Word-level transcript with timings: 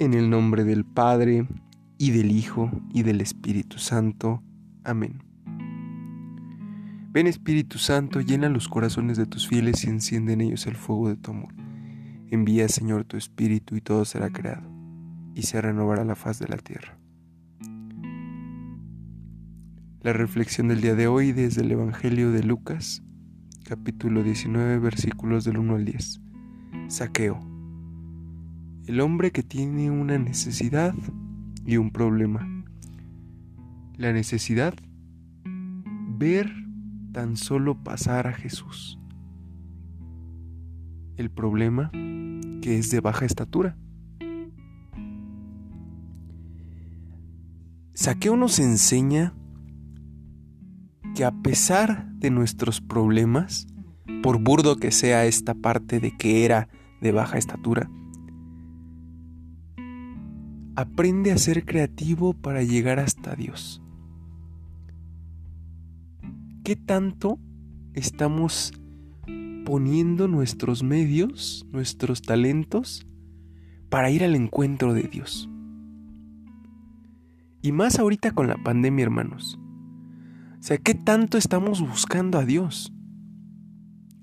En 0.00 0.12
el 0.12 0.28
nombre 0.28 0.64
del 0.64 0.84
Padre, 0.84 1.46
y 1.98 2.10
del 2.10 2.32
Hijo, 2.32 2.68
y 2.92 3.04
del 3.04 3.20
Espíritu 3.20 3.78
Santo. 3.78 4.42
Amén. 4.82 5.22
Ven 7.12 7.28
Espíritu 7.28 7.78
Santo, 7.78 8.20
llena 8.20 8.48
los 8.48 8.66
corazones 8.66 9.16
de 9.16 9.26
tus 9.26 9.46
fieles 9.46 9.84
y 9.84 9.90
enciende 9.90 10.32
en 10.32 10.40
ellos 10.40 10.66
el 10.66 10.74
fuego 10.74 11.10
de 11.10 11.16
tu 11.16 11.30
amor. 11.30 11.54
Envía, 12.28 12.68
Señor, 12.68 13.04
tu 13.04 13.16
Espíritu 13.16 13.76
y 13.76 13.80
todo 13.80 14.04
será 14.04 14.30
creado, 14.30 14.68
y 15.32 15.42
se 15.42 15.62
renovará 15.62 16.04
la 16.04 16.16
faz 16.16 16.40
de 16.40 16.48
la 16.48 16.56
tierra. 16.56 16.98
La 20.00 20.12
reflexión 20.12 20.66
del 20.66 20.80
día 20.80 20.96
de 20.96 21.06
hoy 21.06 21.30
desde 21.30 21.62
el 21.62 21.70
Evangelio 21.70 22.32
de 22.32 22.42
Lucas, 22.42 23.04
capítulo 23.62 24.24
19, 24.24 24.80
versículos 24.80 25.44
del 25.44 25.58
1 25.58 25.76
al 25.76 25.84
10. 25.84 26.20
Saqueo 26.88 27.53
el 28.86 29.00
hombre 29.00 29.30
que 29.30 29.42
tiene 29.42 29.90
una 29.90 30.18
necesidad 30.18 30.94
y 31.64 31.78
un 31.78 31.90
problema. 31.90 32.46
La 33.96 34.12
necesidad, 34.12 34.74
ver 36.18 36.52
tan 37.12 37.36
solo 37.36 37.82
pasar 37.82 38.26
a 38.26 38.32
Jesús. 38.32 38.98
El 41.16 41.30
problema, 41.30 41.90
que 42.60 42.78
es 42.78 42.90
de 42.90 43.00
baja 43.00 43.24
estatura. 43.24 43.76
Saqueo 47.94 48.36
nos 48.36 48.58
enseña 48.58 49.32
que 51.14 51.24
a 51.24 51.30
pesar 51.30 52.10
de 52.14 52.30
nuestros 52.30 52.80
problemas, 52.80 53.66
por 54.22 54.42
burdo 54.42 54.76
que 54.76 54.90
sea 54.90 55.24
esta 55.24 55.54
parte 55.54 56.00
de 56.00 56.16
que 56.16 56.44
era 56.44 56.68
de 57.00 57.12
baja 57.12 57.38
estatura, 57.38 57.88
Aprende 60.76 61.30
a 61.30 61.38
ser 61.38 61.64
creativo 61.64 62.32
para 62.32 62.64
llegar 62.64 62.98
hasta 62.98 63.36
Dios. 63.36 63.80
¿Qué 66.64 66.74
tanto 66.74 67.38
estamos 67.92 68.72
poniendo 69.64 70.26
nuestros 70.26 70.82
medios, 70.82 71.64
nuestros 71.70 72.22
talentos, 72.22 73.06
para 73.88 74.10
ir 74.10 74.24
al 74.24 74.34
encuentro 74.34 74.94
de 74.94 75.04
Dios? 75.04 75.48
Y 77.62 77.70
más 77.70 78.00
ahorita 78.00 78.32
con 78.32 78.48
la 78.48 78.56
pandemia, 78.56 79.04
hermanos. 79.04 79.60
O 80.58 80.62
sea, 80.62 80.78
¿qué 80.78 80.94
tanto 80.94 81.38
estamos 81.38 81.82
buscando 81.82 82.36
a 82.36 82.44
Dios? 82.44 82.92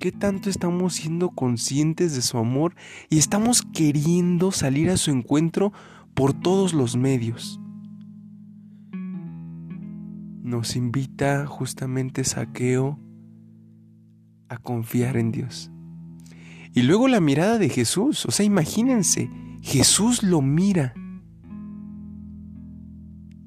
¿Qué 0.00 0.10
tanto 0.10 0.50
estamos 0.50 0.94
siendo 0.94 1.28
conscientes 1.28 2.14
de 2.14 2.22
su 2.22 2.38
amor 2.38 2.74
y 3.08 3.18
estamos 3.18 3.62
queriendo 3.62 4.50
salir 4.50 4.90
a 4.90 4.96
su 4.96 5.10
encuentro 5.10 5.74
por 6.14 6.32
todos 6.34 6.74
los 6.74 6.96
medios. 6.96 7.60
Nos 10.42 10.76
invita 10.76 11.46
justamente 11.46 12.24
Saqueo 12.24 12.98
a 14.48 14.58
confiar 14.58 15.16
en 15.16 15.32
Dios. 15.32 15.70
Y 16.74 16.82
luego 16.82 17.08
la 17.08 17.20
mirada 17.20 17.58
de 17.58 17.68
Jesús, 17.68 18.26
o 18.26 18.30
sea, 18.30 18.44
imagínense, 18.44 19.30
Jesús 19.62 20.22
lo 20.22 20.40
mira. 20.42 20.94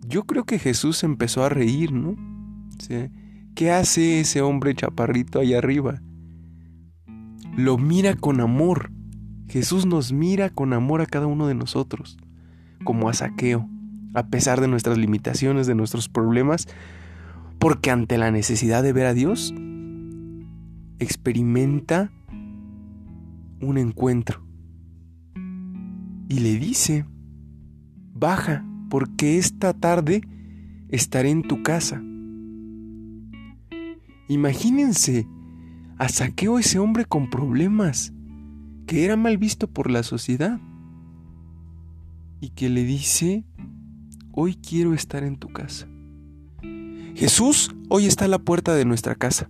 Yo 0.08 0.24
creo 0.24 0.46
que 0.46 0.60
Jesús 0.60 1.04
empezó 1.04 1.44
a 1.44 1.50
reír, 1.50 1.92
¿no? 1.92 2.16
¿Qué 3.56 3.72
hace 3.72 4.20
ese 4.20 4.42
hombre 4.42 4.76
chaparrito 4.76 5.40
ahí 5.40 5.54
arriba? 5.54 6.02
Lo 7.56 7.78
mira 7.78 8.16
con 8.16 8.42
amor. 8.42 8.92
Jesús 9.48 9.86
nos 9.86 10.12
mira 10.12 10.50
con 10.50 10.74
amor 10.74 11.02
a 11.02 11.06
cada 11.06 11.28
uno 11.28 11.48
de 11.48 11.56
nosotros 11.56 12.18
como 12.84 13.10
a 13.10 13.14
saqueo, 13.14 13.68
a 14.14 14.28
pesar 14.28 14.62
de 14.62 14.68
nuestras 14.68 14.98
limitaciones, 14.98 15.68
de 15.68 15.76
nuestros 15.76 16.10
problemas, 16.10 16.68
porque 17.60 17.92
ante 17.92 18.18
la 18.18 18.32
necesidad 18.32 18.84
de 18.84 18.94
ver 18.94 19.06
a 19.06 19.14
Dios, 19.14 19.54
experimenta 21.00 22.12
un 23.62 23.78
encuentro. 23.78 24.46
Y 26.30 26.40
le 26.40 26.58
dice, 26.58 27.06
baja, 28.14 28.66
porque 28.90 29.38
esta 29.38 29.74
tarde 29.74 30.22
estaré 30.90 31.30
en 31.30 31.44
tu 31.44 31.64
casa. 31.64 32.02
Imagínense 34.28 35.28
a 35.98 36.10
Saqueo 36.10 36.60
ese 36.60 36.80
hombre 36.80 37.06
con 37.06 37.30
problemas, 37.30 38.14
que 38.88 39.06
era 39.06 39.16
mal 39.16 39.38
visto 39.38 39.68
por 39.68 39.90
la 39.90 40.04
sociedad 40.04 40.60
y 42.44 42.50
que 42.50 42.68
le 42.68 42.84
dice, 42.84 43.46
hoy 44.34 44.56
quiero 44.56 44.94
estar 44.94 45.24
en 45.24 45.38
tu 45.38 45.48
casa. 45.48 45.88
Jesús 47.16 47.74
hoy 47.88 48.06
está 48.06 48.28
la 48.28 48.38
puerta 48.38 48.76
de 48.76 48.84
nuestra 48.84 49.16
casa, 49.16 49.50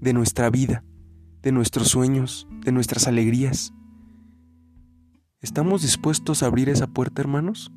de 0.00 0.14
nuestra 0.14 0.48
vida, 0.48 0.82
de 1.42 1.52
nuestros 1.52 1.88
sueños, 1.88 2.48
de 2.64 2.72
nuestras 2.72 3.08
alegrías. 3.08 3.74
¿Estamos 5.42 5.82
dispuestos 5.82 6.42
a 6.42 6.46
abrir 6.46 6.70
esa 6.70 6.86
puerta, 6.86 7.20
hermanos? 7.20 7.70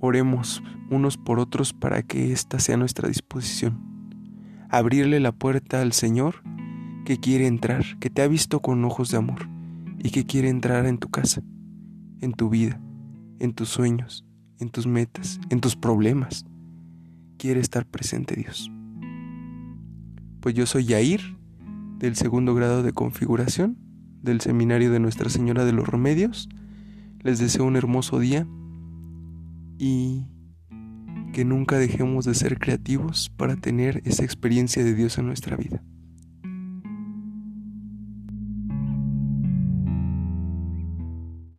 Oremos 0.00 0.62
unos 0.90 1.16
por 1.16 1.40
otros 1.40 1.72
para 1.72 2.02
que 2.02 2.30
esta 2.30 2.58
sea 2.58 2.76
nuestra 2.76 3.08
disposición. 3.08 3.80
Abrirle 4.68 5.18
la 5.18 5.32
puerta 5.32 5.80
al 5.80 5.94
Señor 5.94 6.42
que 7.06 7.16
quiere 7.16 7.46
entrar, 7.46 7.98
que 8.00 8.10
te 8.10 8.20
ha 8.20 8.28
visto 8.28 8.60
con 8.60 8.84
ojos 8.84 9.10
de 9.10 9.16
amor 9.16 9.59
y 10.02 10.10
que 10.10 10.24
quiere 10.24 10.48
entrar 10.48 10.86
en 10.86 10.98
tu 10.98 11.08
casa, 11.08 11.42
en 12.20 12.32
tu 12.32 12.48
vida, 12.48 12.80
en 13.38 13.52
tus 13.52 13.68
sueños, 13.68 14.24
en 14.58 14.70
tus 14.70 14.86
metas, 14.86 15.40
en 15.50 15.60
tus 15.60 15.76
problemas. 15.76 16.44
Quiere 17.38 17.60
estar 17.60 17.86
presente 17.86 18.34
Dios. 18.34 18.70
Pues 20.40 20.54
yo 20.54 20.66
soy 20.66 20.84
Yair, 20.86 21.20
del 21.98 22.16
segundo 22.16 22.54
grado 22.54 22.82
de 22.82 22.92
configuración 22.92 23.76
del 24.22 24.40
Seminario 24.40 24.90
de 24.90 25.00
Nuestra 25.00 25.28
Señora 25.28 25.64
de 25.64 25.72
los 25.72 25.86
Remedios. 25.86 26.48
Les 27.20 27.38
deseo 27.38 27.64
un 27.64 27.76
hermoso 27.76 28.18
día 28.18 28.46
y 29.78 30.26
que 31.34 31.44
nunca 31.44 31.78
dejemos 31.78 32.24
de 32.24 32.34
ser 32.34 32.58
creativos 32.58 33.30
para 33.36 33.56
tener 33.56 34.02
esa 34.04 34.24
experiencia 34.24 34.82
de 34.82 34.94
Dios 34.94 35.18
en 35.18 35.26
nuestra 35.26 35.56
vida. 35.56 35.82